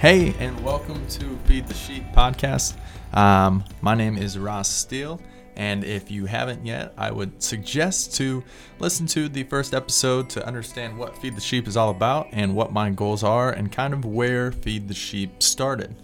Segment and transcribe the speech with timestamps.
[0.00, 2.74] Hey, and welcome to Feed the Sheep podcast.
[3.12, 5.20] Um, my name is Ross Steele,
[5.56, 8.42] and if you haven't yet, I would suggest to
[8.78, 12.56] listen to the first episode to understand what Feed the Sheep is all about and
[12.56, 15.94] what my goals are, and kind of where Feed the Sheep started.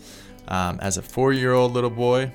[0.47, 2.31] Um, as a four year old little boy,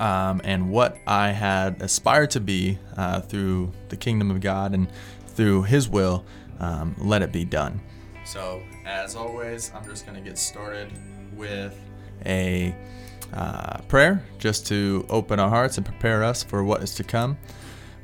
[0.00, 4.88] um, and what I had aspired to be uh, through the kingdom of God and
[5.28, 6.24] through His will,
[6.58, 7.80] um, let it be done.
[8.24, 10.90] So, as always, I'm just going to get started
[11.34, 11.78] with
[12.24, 12.74] a
[13.32, 17.36] uh, prayer just to open our hearts and prepare us for what is to come.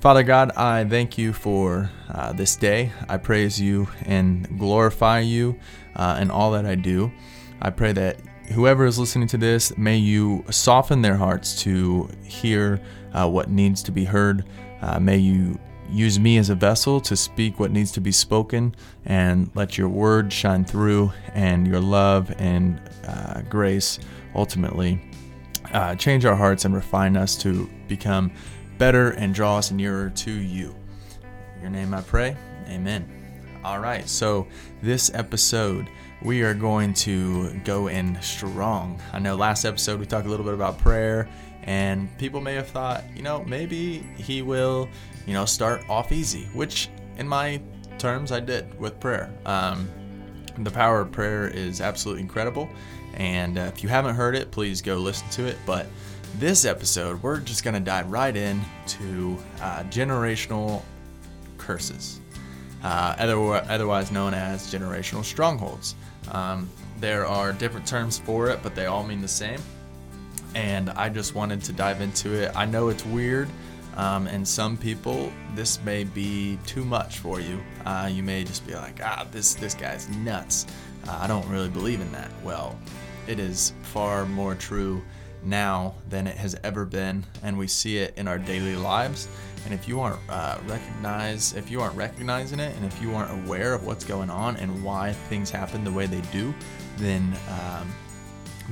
[0.01, 2.91] Father God, I thank you for uh, this day.
[3.09, 5.59] I praise you and glorify you
[5.95, 7.12] uh, in all that I do.
[7.60, 8.18] I pray that
[8.52, 12.80] whoever is listening to this, may you soften their hearts to hear
[13.12, 14.45] uh, what needs to be heard.
[14.80, 15.59] Uh, may you
[15.91, 18.74] Use me as a vessel to speak what needs to be spoken
[19.05, 23.99] and let your word shine through and your love and uh, grace
[24.37, 25.01] ultimately
[25.73, 28.30] uh, change our hearts and refine us to become
[28.79, 30.74] better and draw us nearer to you.
[31.57, 32.37] In your name I pray.
[32.68, 33.09] Amen.
[33.65, 34.46] All right, so
[34.83, 35.88] this episode
[36.23, 39.01] we are going to go in strong.
[39.13, 41.29] I know last episode we talked a little bit about prayer
[41.65, 44.89] and people may have thought, you know, maybe he will,
[45.27, 47.61] you know, start off easy, which in my
[47.99, 49.30] terms I did with prayer.
[49.45, 49.89] Um,
[50.59, 52.69] the power of prayer is absolutely incredible.
[53.15, 55.57] And uh, if you haven't heard it, please go listen to it.
[55.67, 55.87] But
[56.39, 60.83] this episode, we're just going to dive right in to uh, generational
[61.59, 62.21] curses,
[62.83, 65.95] uh, otherwise known as generational strongholds.
[66.31, 69.61] Um, there are different terms for it, but they all mean the same
[70.54, 72.53] and I just wanted to dive into it.
[72.54, 73.48] I know it's weird,
[73.97, 77.60] um, and some people this may be too much for you.
[77.84, 80.66] Uh, you may just be like, ah, this this guy's nuts.
[81.09, 82.31] Uh, I don't really believe in that.
[82.43, 82.78] Well,
[83.27, 85.03] it is far more true
[85.43, 89.28] now than it has ever been, and we see it in our daily lives.
[89.65, 93.47] And if you aren't uh, recognize, if you aren't recognizing it, and if you aren't
[93.47, 96.55] aware of what's going on and why things happen the way they do,
[96.97, 97.93] then um,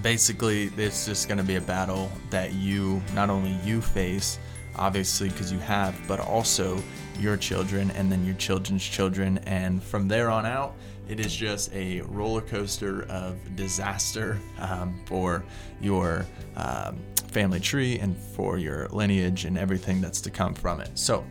[0.03, 4.39] basically it's just going to be a battle that you not only you face
[4.77, 6.81] obviously because you have but also
[7.19, 9.39] your children and then your children's children.
[9.39, 10.75] And from there on out
[11.09, 15.43] it is just a roller coaster of disaster um, for
[15.81, 16.27] your
[16.57, 16.99] um,
[17.29, 20.91] family tree and for your lineage and everything that's to come from it.
[20.99, 21.25] So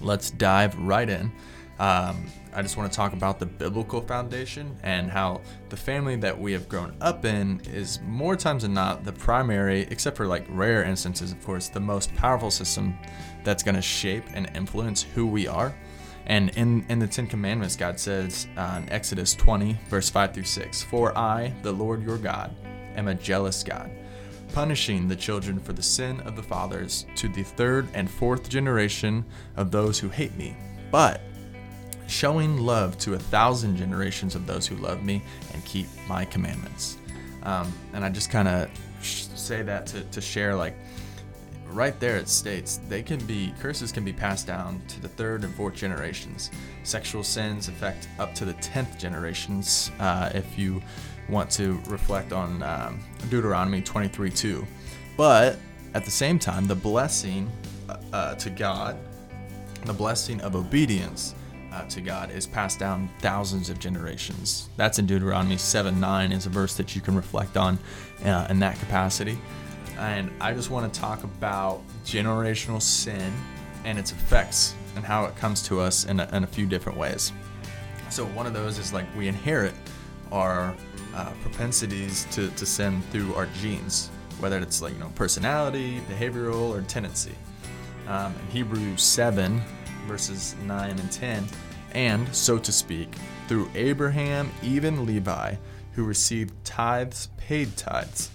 [0.00, 1.32] let's dive right in
[1.78, 6.38] um, I just want to talk about the biblical foundation and how the family that
[6.38, 10.44] we have grown up in is more times than not the primary, except for like
[10.48, 12.98] rare instances, of course, the most powerful system
[13.44, 15.74] that's going to shape and influence who we are.
[16.26, 20.44] And in, in the Ten Commandments, God says uh, in Exodus 20, verse 5 through
[20.44, 22.54] 6 For I, the Lord your God,
[22.96, 23.90] am a jealous God,
[24.52, 29.24] punishing the children for the sin of the fathers to the third and fourth generation
[29.56, 30.56] of those who hate me.
[30.90, 31.22] But
[32.08, 36.96] showing love to a thousand generations of those who love me and keep my commandments.
[37.42, 38.68] Um, and I just kind of
[39.02, 40.74] sh- say that to, to share, like,
[41.70, 45.44] right there it states they can be curses can be passed down to the third
[45.44, 46.50] and fourth generations
[46.82, 50.82] sexual sins affect up to the 10th generations uh, if you
[51.28, 52.98] want to reflect on um,
[53.28, 54.66] deuteronomy 23 2
[55.16, 55.58] but
[55.92, 57.50] at the same time the blessing
[58.14, 58.96] uh, to god
[59.84, 61.34] the blessing of obedience
[61.72, 64.68] uh, to God is passed down thousands of generations.
[64.76, 67.78] That's in Deuteronomy 7 9 is a verse that you can reflect on
[68.24, 69.38] uh, in that capacity.
[69.98, 73.32] And I just want to talk about generational sin
[73.84, 76.98] and its effects and how it comes to us in a, in a few different
[76.98, 77.32] ways.
[78.10, 79.74] So, one of those is like we inherit
[80.32, 80.74] our
[81.14, 86.70] uh, propensities to, to sin through our genes, whether it's like, you know, personality, behavioral,
[86.70, 87.34] or tendency.
[88.06, 89.60] Um, in Hebrews 7,
[90.08, 91.46] verses 9 and 10,
[91.92, 93.14] and, so to speak,
[93.46, 95.54] through Abraham, even Levi,
[95.92, 98.30] who received tithes, paid tithes,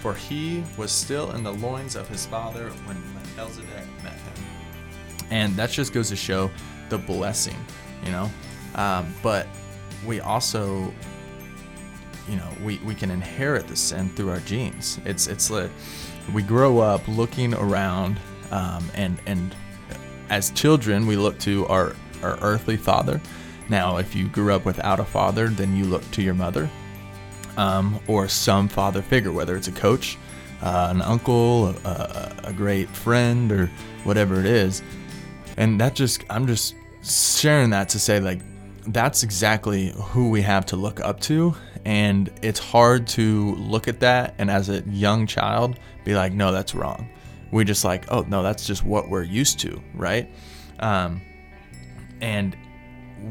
[0.00, 4.44] for he was still in the loins of his father when Melchizedek met him.
[5.30, 6.50] And that just goes to show
[6.88, 7.56] the blessing,
[8.04, 8.30] you know.
[8.74, 9.46] Um, but
[10.06, 10.92] we also,
[12.28, 14.98] you know, we, we can inherit the sin through our genes.
[15.04, 15.70] It's it's like
[16.32, 18.18] we grow up looking around,
[18.50, 19.54] um, and and
[20.34, 23.20] as children, we look to our, our earthly father.
[23.68, 26.68] Now, if you grew up without a father, then you look to your mother
[27.56, 30.18] um, or some father figure, whether it's a coach,
[30.60, 33.70] uh, an uncle, a, a, great friend, or
[34.02, 34.82] whatever it is.
[35.56, 38.40] And that just, I'm just sharing that to say, like,
[38.88, 41.54] that's exactly who we have to look up to
[41.84, 46.50] And it's hard to look at that and as a young child be like, no,
[46.50, 47.08] that's wrong.
[47.50, 50.30] We just like, oh, no, that's just what we're used to, right?
[50.80, 51.20] Um,
[52.20, 52.56] and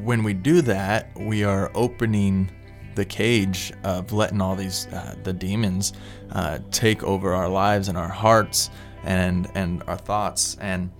[0.03, 2.49] when we do that, we are opening
[2.95, 5.93] the cage of letting all these uh, the demons
[6.31, 8.69] uh, take over our lives and our hearts
[9.03, 10.57] and and our thoughts.
[10.61, 10.91] And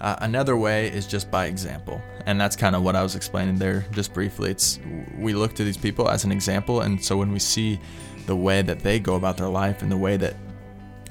[0.00, 2.00] uh, another way is just by example.
[2.26, 4.50] And that's kind of what i was explaining there just briefly.
[4.50, 4.78] It's
[5.18, 6.80] we look to these people as an example.
[6.80, 7.78] And so when we see
[8.26, 10.36] the way that they go about their life and the way that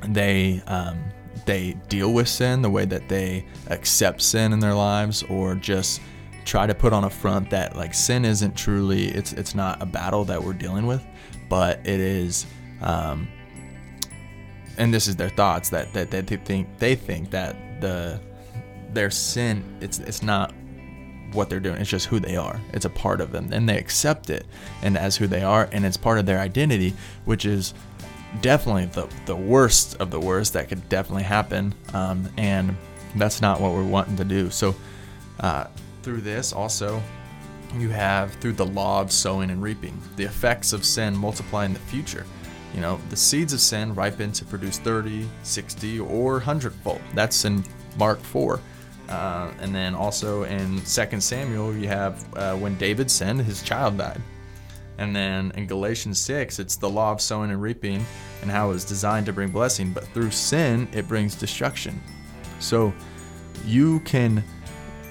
[0.08, 0.98] they um,
[1.46, 6.02] they deal with sin the way that they accept sin in their lives or just
[6.46, 9.86] try to put on a front that like sin isn't truly it's it's not a
[9.86, 11.06] battle that we're dealing with
[11.48, 12.46] but it is
[12.82, 13.28] um,
[14.78, 18.20] and this is their thoughts that, that that they think they think that the
[18.94, 20.54] their sin it's it's not
[21.34, 22.60] what they're doing it's just who they are.
[22.74, 24.48] It's a part of them and they accept it
[24.82, 26.96] and as who they are and it's part of their identity
[27.26, 27.74] which is
[28.42, 32.76] definitely the, the worst of the worst that could definitely happen um, and
[33.16, 34.50] that's not what we're wanting to do.
[34.50, 34.76] So
[35.40, 35.66] uh,
[36.04, 37.02] through this also
[37.78, 41.74] you have through the law of sowing and reaping the effects of sin multiply in
[41.74, 42.26] the future.
[42.74, 47.44] You know the seeds of sin ripen to produce 30 60 or 100 fold that's
[47.46, 47.64] in
[47.98, 48.60] mark 4
[49.10, 53.98] uh, and then also in 2 samuel you have uh, when david sinned his child
[53.98, 54.22] died
[55.00, 58.06] and then in galatians 6 it's the law of sowing and reaping
[58.42, 62.00] and how it's designed to bring blessing but through sin it brings destruction
[62.60, 62.94] so
[63.66, 64.44] you can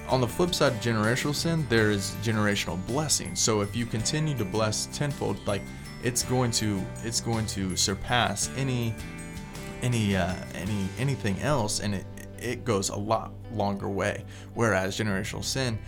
[0.09, 3.35] on the flip side of generational sin, there is generational blessing.
[3.35, 5.63] So if you continue to bless tenfold, like
[6.03, 8.95] it's going to it's going to surpass any
[9.83, 12.07] any uh, any anything else, and it
[12.39, 14.25] it goes a lot longer way.
[14.55, 15.79] Whereas generational sin,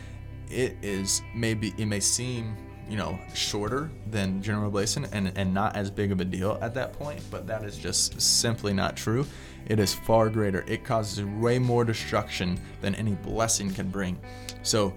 [0.50, 2.56] it is maybe it may seem
[2.90, 6.74] you know shorter than general Blason and, and not as big of a deal at
[6.74, 9.24] that point but that is just simply not true.
[9.66, 10.64] It is far greater.
[10.66, 14.18] It causes way more destruction than any blessing can bring.
[14.62, 14.94] So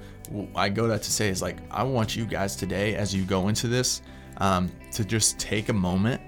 [0.55, 3.49] i go that to say is like i want you guys today as you go
[3.49, 4.01] into this
[4.37, 6.21] um, to just take a moment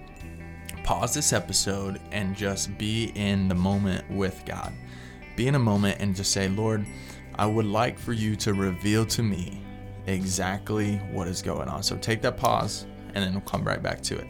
[0.84, 4.72] pause this episode and just be in the moment with god.
[5.36, 6.86] Be in a moment and just say lord
[7.36, 9.65] i would like for you to reveal to me
[10.08, 11.84] exactly what is going on.
[11.84, 14.28] So take that pause and then we'll come right back to it.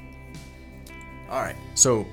[1.29, 1.55] All right.
[1.73, 2.05] So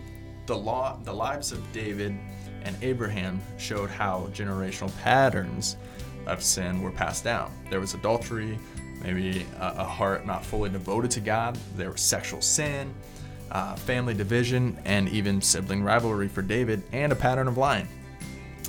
[0.47, 2.17] the law the lives of David
[2.65, 5.77] and Abraham showed how generational patterns
[6.27, 7.53] of sin were passed down.
[7.71, 8.59] There was adultery,
[9.03, 12.95] maybe a, a heart not fully devoted to God, there was sexual sin,
[13.51, 17.89] uh, family division, and even sibling rivalry for David, and a pattern of lying.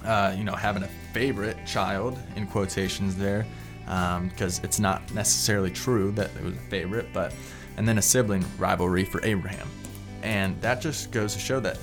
[0.04, 3.45] Uh, you know, having a favorite child, in quotations there,
[3.85, 7.33] because um, it's not necessarily true that it was a favorite, but
[7.77, 9.68] and then a sibling rivalry for Abraham,
[10.21, 11.77] and that just goes to show that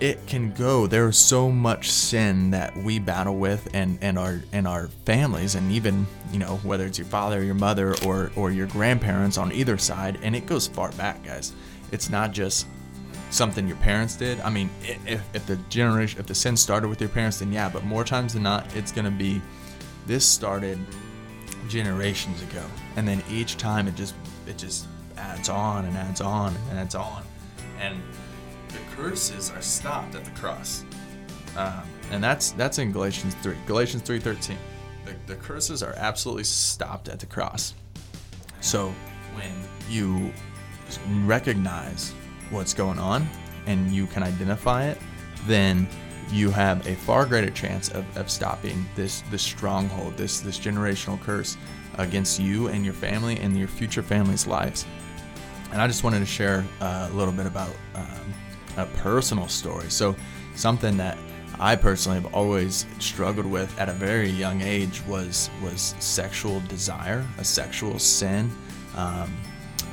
[0.00, 0.86] it can go.
[0.86, 5.54] There is so much sin that we battle with, and and our and our families,
[5.54, 9.52] and even you know whether it's your father, your mother, or or your grandparents on
[9.52, 11.52] either side, and it goes far back, guys.
[11.90, 12.66] It's not just
[13.30, 14.40] something your parents did.
[14.40, 17.68] I mean, if, if the generation, if the sin started with your parents, then yeah.
[17.68, 19.42] But more times than not, it's gonna be
[20.08, 20.78] this started
[21.68, 22.64] generations ago,
[22.96, 24.14] and then each time it just
[24.48, 27.22] it just adds on and adds on and adds on,
[27.78, 28.02] and
[28.68, 30.84] the curses are stopped at the cross,
[31.56, 34.58] um, and that's that's in Galatians three, Galatians three thirteen.
[35.04, 37.74] The, the curses are absolutely stopped at the cross.
[38.60, 38.92] So
[39.34, 39.52] when
[39.88, 40.32] you
[41.26, 42.12] recognize
[42.50, 43.28] what's going on
[43.66, 44.98] and you can identify it,
[45.46, 45.86] then
[46.30, 51.20] you have a far greater chance of, of stopping this this stronghold, this this generational
[51.20, 51.56] curse
[51.98, 54.86] against you and your family and your future family's lives.
[55.72, 58.34] And I just wanted to share uh, a little bit about um,
[58.76, 59.90] a personal story.
[59.90, 60.16] So
[60.54, 61.18] something that
[61.60, 67.26] I personally have always struggled with at a very young age was was sexual desire,
[67.38, 68.50] a sexual sin.
[68.96, 69.36] Um,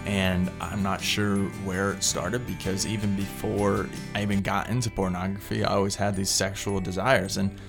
[0.06, 5.64] and I'm not sure where it started because even before I even got into pornography,
[5.64, 7.60] I always had these sexual desires and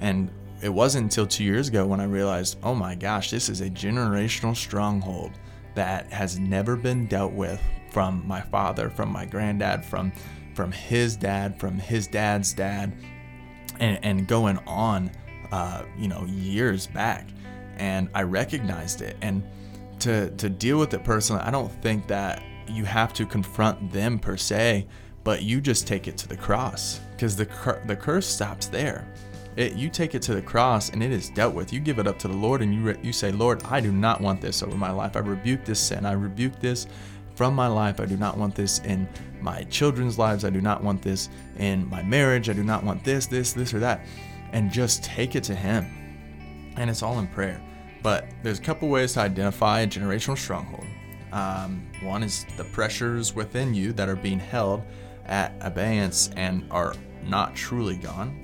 [0.00, 0.30] and
[0.62, 3.70] it wasn't until 2 years ago when I realized, "Oh my gosh, this is a
[3.70, 5.32] generational stronghold
[5.74, 7.60] that has never been dealt with
[7.90, 10.12] from my father, from my granddad, from
[10.54, 12.92] from his dad, from his dad's dad,
[13.78, 15.10] and, and going on,
[15.52, 17.28] uh, you know, years back.
[17.76, 19.16] And I recognized it.
[19.20, 19.42] And
[20.00, 24.18] to to deal with it personally, I don't think that you have to confront them
[24.18, 24.86] per se,
[25.24, 27.46] but you just take it to the cross because the
[27.86, 29.06] the curse stops there.
[29.56, 31.72] It, you take it to the cross and it is dealt with.
[31.72, 33.90] You give it up to the Lord and you re, you say, Lord, I do
[33.90, 35.16] not want this over my life.
[35.16, 36.04] I rebuke this sin.
[36.04, 36.86] I rebuke this
[37.36, 37.98] from my life.
[37.98, 39.08] I do not want this in
[39.40, 40.44] my children's lives.
[40.44, 42.50] I do not want this in my marriage.
[42.50, 44.04] I do not want this, this, this, or that.
[44.52, 45.86] And just take it to Him.
[46.76, 47.60] And it's all in prayer.
[48.02, 50.86] But there's a couple ways to identify a generational stronghold.
[51.32, 54.82] Um, one is the pressures within you that are being held
[55.26, 58.42] at abeyance and are not truly gone.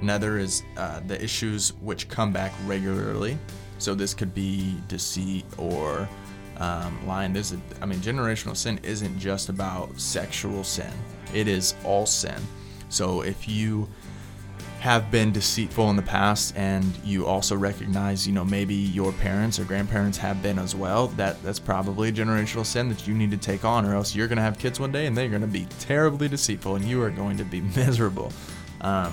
[0.00, 3.38] Another is uh, the issues which come back regularly.
[3.78, 6.08] So this could be deceit or
[6.58, 7.32] um, lying.
[7.32, 10.92] There's a, I mean, generational sin isn't just about sexual sin.
[11.34, 12.40] It is all sin.
[12.88, 13.88] So if you
[14.86, 19.58] have been deceitful in the past and you also recognize you know maybe your parents
[19.58, 23.28] or grandparents have been as well that that's probably a generational sin that you need
[23.28, 25.40] to take on or else you're going to have kids one day and they're going
[25.40, 28.32] to be terribly deceitful and you are going to be miserable
[28.82, 29.12] um,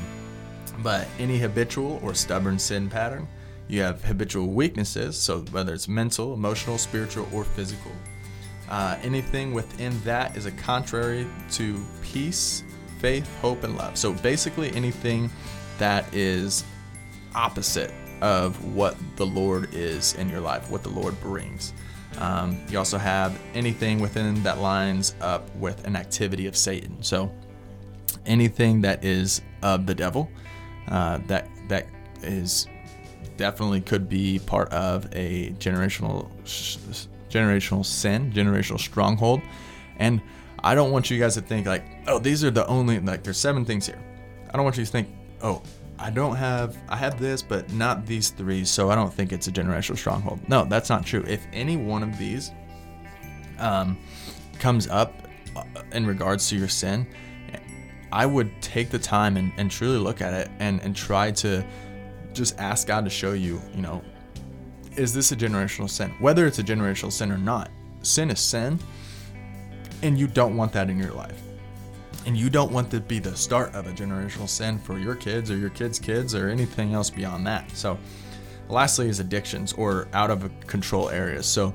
[0.84, 3.28] but any habitual or stubborn sin pattern
[3.68, 7.92] you have habitual weaknesses so whether it's mental emotional spiritual or physical
[8.70, 12.64] uh, anything within that is a contrary to peace
[13.04, 13.98] faith, hope, and love.
[13.98, 15.30] So basically, anything
[15.78, 16.64] that is
[17.36, 21.74] opposite of what the Lord is in your life, what the Lord brings.
[22.18, 27.02] Um, you also have anything within that lines up with an activity of Satan.
[27.02, 27.34] So
[28.26, 30.30] anything that is of the devil,
[30.88, 31.88] uh, that that
[32.22, 32.68] is
[33.38, 36.30] definitely could be part of a generational
[37.30, 39.42] generational sin, generational stronghold,
[39.98, 40.22] and
[40.64, 43.38] I don't want you guys to think like, oh, these are the only like there's
[43.38, 44.02] seven things here.
[44.50, 45.10] I don't want you to think,
[45.44, 45.62] oh,
[46.00, 49.48] I don't have I have this, but not these three, so I don't think it's
[49.48, 50.40] a generational stronghold.
[50.50, 51.24] No, that's not true.
[51.28, 52.52] If any one of these
[53.60, 53.98] um,
[54.60, 55.14] comes up
[55.56, 57.08] uh, in regards to your sin,
[58.12, 61.64] I would take the time and, and truly look at it and, and try to
[62.34, 64.04] just ask God to show you, you know,
[64.96, 66.12] is this a generational sin?
[66.20, 67.70] Whether it's a generational sin or not,
[68.02, 68.80] sin is sin
[70.02, 71.42] and you don't want that in your life.
[72.26, 75.52] And you don't want to be the start of a generational sin for your kids
[75.52, 77.70] or your kids' kids or anything else beyond that.
[77.72, 77.98] So,
[78.70, 81.46] lastly, is addictions or out of control areas.
[81.46, 81.74] So,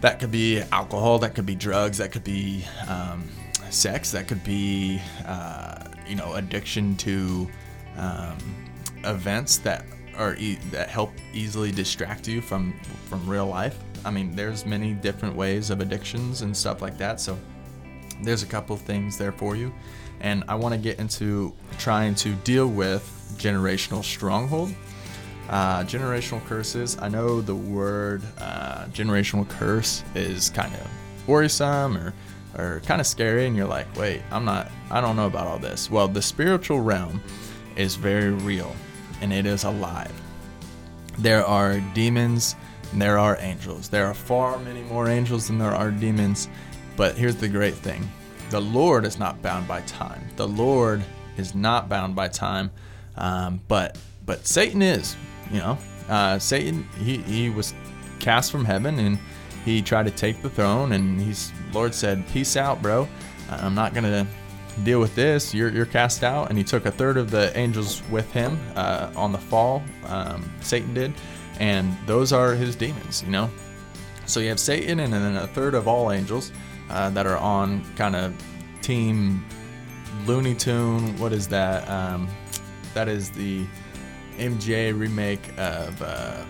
[0.00, 3.28] that could be alcohol, that could be drugs, that could be um,
[3.68, 7.48] sex, that could be, uh, you know, addiction to
[7.98, 8.38] um,
[9.04, 9.84] events that
[10.16, 13.78] are e- that help easily distract you from from real life.
[14.04, 17.20] I mean, there's many different ways of addictions and stuff like that.
[17.20, 17.38] So
[18.22, 19.72] there's a couple things there for you.
[20.20, 23.02] And I want to get into trying to deal with
[23.38, 24.74] generational stronghold.
[25.48, 26.96] Uh, generational curses.
[27.00, 30.88] I know the word uh, generational curse is kind of
[31.26, 32.14] worrisome or,
[32.56, 35.58] or kind of scary, and you're like, wait, I'm not, I don't know about all
[35.58, 35.90] this.
[35.90, 37.20] Well, the spiritual realm
[37.74, 38.76] is very real
[39.20, 40.12] and it is alive.
[41.18, 42.54] There are demons
[42.92, 43.88] there are angels.
[43.88, 46.48] There are far many more angels than there are demons.
[47.00, 48.06] But here's the great thing
[48.50, 50.22] the Lord is not bound by time.
[50.36, 51.02] The Lord
[51.38, 52.70] is not bound by time.
[53.16, 55.16] Um, but but Satan is,
[55.50, 55.78] you know.
[56.10, 57.72] Uh, Satan, he, he was
[58.18, 59.18] cast from heaven and
[59.64, 60.92] he tried to take the throne.
[60.92, 63.08] And he's Lord said, Peace out, bro.
[63.48, 64.26] I'm not to
[64.84, 65.54] deal with this.
[65.54, 66.50] You're, you're cast out.
[66.50, 69.82] And he took a third of the angels with him uh, on the fall.
[70.04, 71.14] Um, Satan did
[71.60, 73.48] and those are his demons, you know.
[74.26, 76.52] So you have Satan and then a third of all angels
[76.90, 78.34] uh, that are on kind of
[78.82, 79.44] team
[80.26, 81.16] Looney Tune.
[81.18, 81.88] What is that?
[81.88, 82.28] Um,
[82.94, 83.64] that is the
[84.38, 86.44] MJ remake of uh,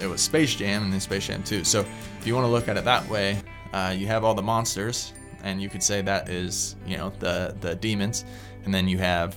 [0.00, 1.64] it was Space Jam and then Space Jam 2.
[1.64, 1.80] So
[2.18, 3.40] if you want to look at it that way,
[3.72, 7.56] uh, you have all the monsters, and you could say that is you know the
[7.60, 8.24] the demons,
[8.64, 9.36] and then you have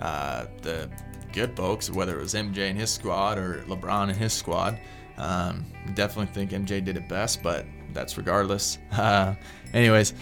[0.00, 0.90] uh, the
[1.32, 4.78] good folks, whether it was MJ and his squad or LeBron and his squad.
[5.16, 8.78] Um, definitely think MJ did it best, but that's regardless.
[8.92, 9.34] Uh,
[9.72, 10.14] anyways,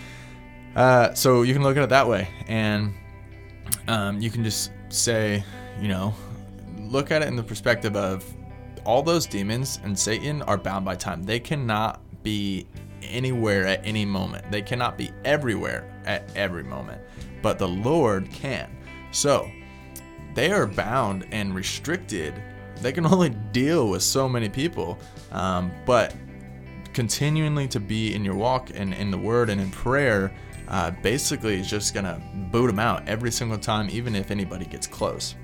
[0.75, 2.95] uh, so you can look at it that way, and
[3.89, 5.45] um, you can just say,
[5.81, 6.15] you know,
[6.79, 8.25] look at it in the perspective of
[8.85, 11.23] all those demons and Satan are bound by time.
[11.25, 12.67] They cannot be
[13.03, 14.51] anywhere at any moment.
[14.51, 17.03] They cannot be everywhere at every moment,
[17.43, 18.71] but the Lord can.
[19.11, 19.51] So
[20.35, 22.35] they are bound and restricted.
[22.81, 24.99] They can only deal with so many people.
[25.33, 26.15] Um, but
[26.97, 30.33] continually to be in your walk and in the word and in prayer
[30.69, 32.19] uh, basically is just to
[32.51, 35.35] boot them out every single time, even if anybody gets close.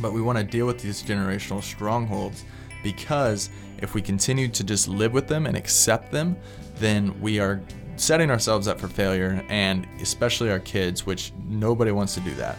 [0.00, 2.44] But we want to deal with these generational strongholds
[2.84, 6.36] because if we continue to just live with them and accept them,
[6.76, 7.60] then we are
[7.96, 12.56] setting ourselves up for failure, and especially our kids, which nobody wants to do that.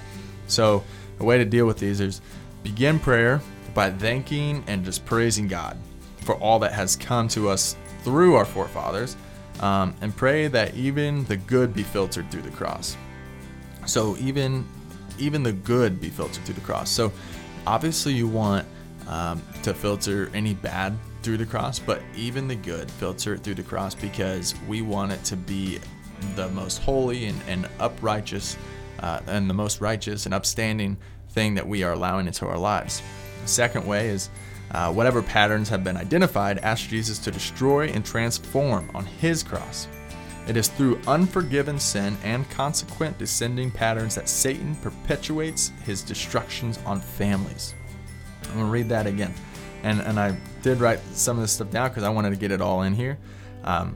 [0.48, 0.84] So,
[1.22, 2.20] a way to deal with these is
[2.64, 3.40] begin prayer
[3.74, 5.78] by thanking and just praising God
[6.18, 7.78] for all that has come to us
[8.10, 9.16] through our forefathers.
[9.60, 12.98] um, and pray that even the good be filtered through the cross.
[13.86, 14.66] So even
[15.18, 16.90] even the good be filtered through the cross.
[16.90, 17.12] So
[17.68, 18.66] obviously you want
[19.08, 23.56] um, to filter any bad through the cross, but even the good filter it through
[23.56, 25.80] the cross because we want it to be
[26.36, 28.56] the most holy and, and uprighteous
[29.00, 30.96] uh, and the most righteous and upstanding
[31.32, 33.02] thing that we are allowing into our lives.
[33.42, 34.30] The second way is
[34.72, 39.88] uh, whatever patterns have been identified, ask Jesus to destroy and transform on his cross.
[40.48, 47.00] It is through unforgiven sin and consequent descending patterns that Satan perpetuates his destructions on
[47.00, 47.76] families.
[48.46, 49.34] I'm going to read that again.
[49.84, 52.52] And, and I did write some of this stuff down because I wanted to get
[52.52, 53.18] it all in here.
[53.64, 53.96] Um,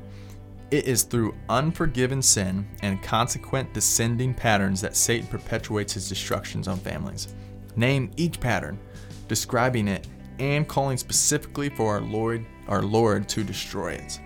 [0.69, 6.77] it is through unforgiven sin and consequent descending patterns that Satan perpetuates his destructions on
[6.77, 7.33] families.
[7.75, 8.79] Name each pattern,
[9.27, 10.07] describing it
[10.39, 14.19] and calling specifically for our Lord, our Lord to destroy it.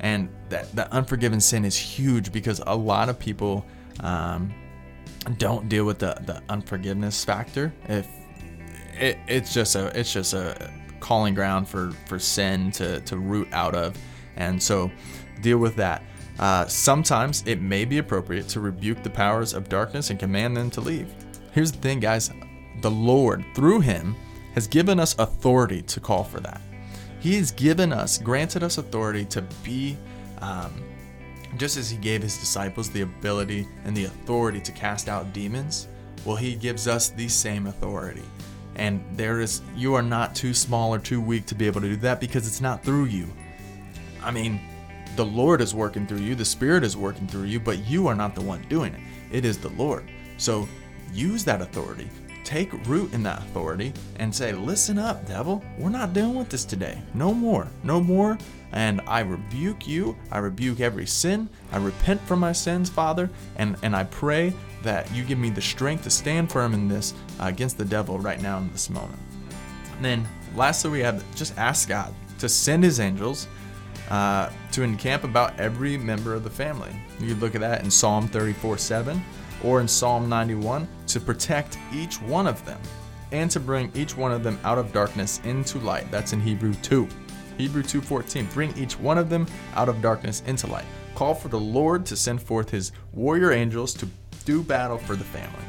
[0.00, 3.64] And that, that unforgiven sin is huge because a lot of people
[4.00, 4.52] um,
[5.38, 7.72] don't deal with the, the unforgiveness factor.
[7.88, 8.06] If
[8.98, 13.48] it, it's just a it's just a calling ground for for sin to to root
[13.52, 13.96] out of,
[14.36, 14.90] and so
[15.40, 16.02] deal with that.
[16.38, 20.70] Uh, sometimes it may be appropriate to rebuke the powers of darkness and command them
[20.70, 21.12] to leave.
[21.52, 22.30] Here's the thing, guys:
[22.80, 24.14] the Lord through Him
[24.56, 26.60] has given us authority to call for that.
[27.20, 29.96] He has given us, granted us authority to be.
[30.40, 30.82] Um,
[31.56, 35.88] just as he gave his disciples the ability and the authority to cast out demons,
[36.24, 38.24] well, he gives us the same authority.
[38.76, 41.88] And there is, you are not too small or too weak to be able to
[41.88, 43.28] do that because it's not through you.
[44.22, 44.60] I mean,
[45.16, 48.14] the Lord is working through you, the Spirit is working through you, but you are
[48.14, 49.00] not the one doing it.
[49.32, 50.10] It is the Lord.
[50.38, 50.68] So
[51.12, 52.08] use that authority.
[52.46, 55.64] Take root in that authority and say, Listen up, devil.
[55.78, 57.02] We're not dealing with this today.
[57.12, 57.66] No more.
[57.82, 58.38] No more.
[58.70, 60.16] And I rebuke you.
[60.30, 61.48] I rebuke every sin.
[61.72, 63.28] I repent for my sins, Father.
[63.56, 64.52] And, and I pray
[64.84, 68.16] that you give me the strength to stand firm in this uh, against the devil
[68.16, 69.18] right now in this moment.
[69.96, 73.48] And then lastly, we have just ask God to send his angels
[74.08, 76.94] uh, to encamp about every member of the family.
[77.18, 79.20] You look at that in Psalm 34 7
[79.64, 82.80] or in Psalm 91 to protect each one of them
[83.32, 86.10] and to bring each one of them out of darkness into light.
[86.10, 87.08] That's in Hebrew 2.
[87.58, 90.84] Hebrew 2:14 Bring each one of them out of darkness into light.
[91.14, 94.08] Call for the Lord to send forth his warrior angels to
[94.44, 95.64] do battle for the family.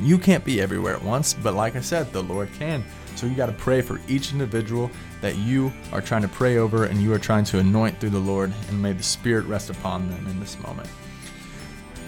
[0.00, 2.82] You can't be everywhere at once, but like I said, the Lord can.
[3.14, 6.86] So you got to pray for each individual that you are trying to pray over
[6.86, 10.08] and you are trying to anoint through the Lord, and may the Spirit rest upon
[10.08, 10.88] them in this moment.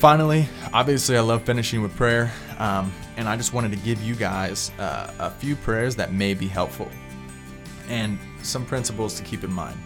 [0.04, 4.14] Finally, obviously, I love finishing with prayer, um, and I just wanted to give you
[4.14, 6.90] guys uh, a few prayers that may be helpful
[7.88, 9.78] and some principles to keep in mind.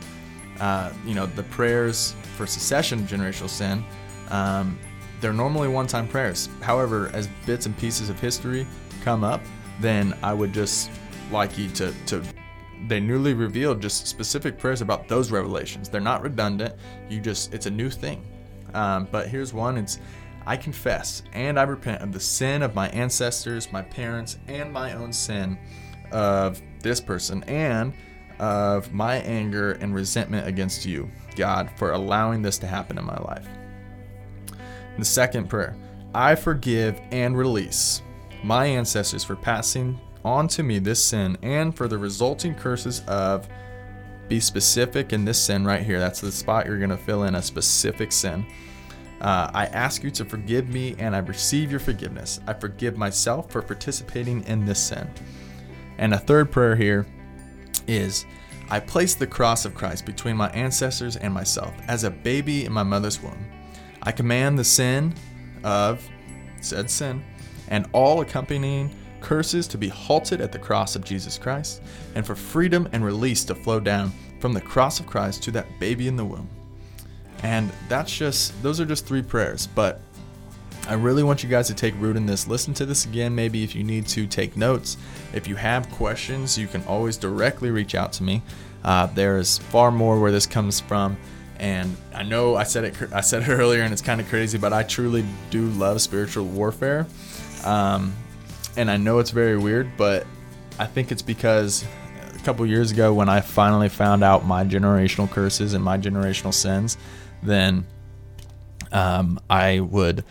[0.58, 3.84] Uh, you know, the prayers for cessation of generational sin
[4.30, 4.76] um,
[5.20, 6.48] they're normally one time prayers.
[6.62, 8.66] However, as bits and pieces of history
[9.04, 9.40] come up,
[9.80, 10.90] then I would just
[11.30, 12.24] like you to, to
[12.88, 15.88] they newly revealed just specific prayers about those revelations.
[15.88, 16.74] They're not redundant.
[17.08, 18.26] You just, it's a new thing.
[18.74, 19.98] Um, but here's one it's,
[20.46, 24.94] I confess and I repent of the sin of my ancestors, my parents, and my
[24.94, 25.58] own sin
[26.10, 27.92] of this person and
[28.38, 33.18] of my anger and resentment against you, God, for allowing this to happen in my
[33.18, 33.46] life.
[34.98, 35.76] The second prayer
[36.14, 38.02] I forgive and release
[38.42, 43.48] my ancestors for passing on to me this sin and for the resulting curses of
[44.28, 45.98] be specific in this sin right here.
[45.98, 48.46] That's the spot you're going to fill in a specific sin.
[49.20, 52.40] Uh, I ask you to forgive me and I receive your forgiveness.
[52.46, 55.10] I forgive myself for participating in this sin.
[55.98, 57.06] And a third prayer here
[57.88, 58.26] is
[58.70, 62.72] I place the cross of Christ between my ancestors and myself as a baby in
[62.72, 63.46] my mother's womb.
[64.02, 65.14] I command the sin
[65.64, 66.06] of
[66.60, 67.24] said sin
[67.68, 71.82] and all accompanying curses to be halted at the cross of Jesus Christ,
[72.14, 75.66] and for freedom and release to flow down from the cross of Christ to that
[75.78, 76.48] baby in the womb.
[77.42, 80.00] And that's just, those are just three prayers, but
[80.88, 82.48] I really want you guys to take root in this.
[82.48, 84.96] Listen to this again, maybe if you need to take notes.
[85.32, 88.42] If you have questions, you can always directly reach out to me.
[88.84, 91.16] Uh, there is far more where this comes from
[91.58, 94.58] and I know I said it I said it earlier and it's kind of crazy,
[94.58, 97.06] but I truly do love spiritual warfare.
[97.64, 98.14] Um,
[98.78, 100.24] and I know it's very weird, but
[100.78, 101.84] I think it's because
[102.32, 106.54] a couple years ago when I finally found out my generational curses and my generational
[106.54, 106.96] sins,
[107.42, 107.84] then
[108.92, 110.24] um, I would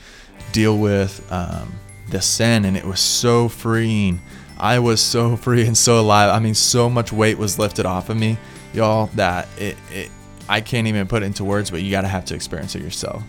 [0.53, 1.73] deal with um,
[2.09, 4.21] the sin, and it was so freeing.
[4.57, 6.29] I was so free and so alive.
[6.29, 8.37] I mean, so much weight was lifted off of me,
[8.73, 10.09] y'all, that it, it
[10.47, 12.81] I can't even put it into words, but you got to have to experience it
[12.81, 13.21] yourself.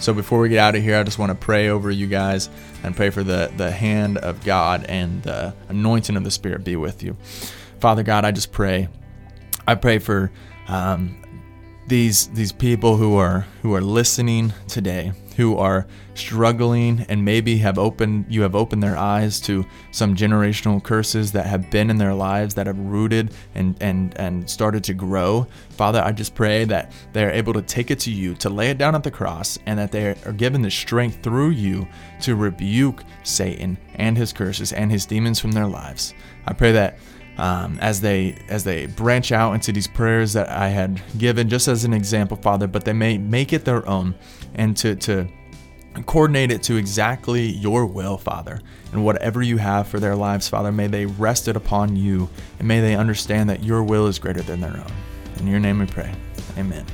[0.00, 2.48] So before we get out of here, I just want to pray over you guys
[2.82, 6.74] and pray for the, the hand of God and the anointing of the Spirit be
[6.74, 7.18] with you.
[7.80, 8.88] Father God, I just pray.
[9.66, 10.32] I pray for
[10.68, 11.22] um,
[11.86, 17.78] these these people who are who are listening today who are struggling and maybe have
[17.78, 22.14] opened you have opened their eyes to some generational curses that have been in their
[22.14, 25.46] lives that have rooted and and and started to grow.
[25.70, 28.78] Father i just pray that they're able to take it to you to lay it
[28.78, 31.86] down at the cross and that they are given the strength through you
[32.20, 36.14] to rebuke satan and his curses and his demons from their lives.
[36.46, 36.98] I pray that
[37.40, 41.68] um, as they as they branch out into these prayers that I had given just
[41.68, 44.14] as an example, Father, but they may make it their own
[44.54, 45.26] and to to
[46.04, 48.60] coordinate it to exactly your will, Father.
[48.92, 52.68] And whatever you have for their lives, Father, may they rest it upon you and
[52.68, 54.92] may they understand that your will is greater than their own.
[55.38, 56.12] In your name we pray.
[56.58, 56.84] Amen.